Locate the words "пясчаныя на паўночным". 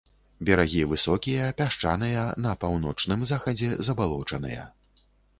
1.59-3.21